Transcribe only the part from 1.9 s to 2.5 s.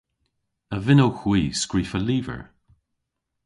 lyver?